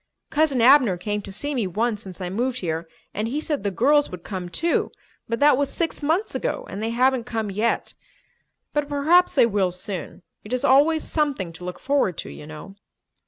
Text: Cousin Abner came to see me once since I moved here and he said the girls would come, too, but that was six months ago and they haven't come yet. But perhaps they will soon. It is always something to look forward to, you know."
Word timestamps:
Cousin 0.31 0.61
Abner 0.61 0.97
came 0.97 1.21
to 1.21 1.31
see 1.31 1.53
me 1.53 1.67
once 1.67 2.01
since 2.01 2.21
I 2.21 2.31
moved 2.31 2.61
here 2.61 2.89
and 3.13 3.27
he 3.27 3.39
said 3.39 3.61
the 3.63 3.69
girls 3.69 4.09
would 4.09 4.23
come, 4.23 4.49
too, 4.49 4.89
but 5.29 5.39
that 5.39 5.57
was 5.57 5.69
six 5.71 6.01
months 6.01 6.33
ago 6.33 6.65
and 6.71 6.81
they 6.81 6.89
haven't 6.89 7.25
come 7.25 7.51
yet. 7.51 7.93
But 8.73 8.89
perhaps 8.89 9.35
they 9.35 9.45
will 9.45 9.71
soon. 9.71 10.23
It 10.43 10.53
is 10.53 10.65
always 10.65 11.03
something 11.03 11.53
to 11.53 11.63
look 11.63 11.77
forward 11.77 12.17
to, 12.17 12.31
you 12.31 12.47
know." 12.47 12.77